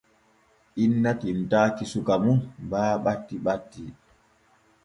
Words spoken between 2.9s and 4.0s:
ɓatti ɓatti.